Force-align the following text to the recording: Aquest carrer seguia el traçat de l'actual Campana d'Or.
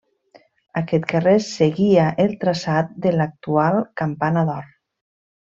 Aquest 0.79 1.03
carrer 1.11 1.33
seguia 1.47 2.05
el 2.23 2.33
traçat 2.45 2.91
de 3.05 3.13
l'actual 3.19 3.79
Campana 4.03 4.47
d'Or. 4.51 4.67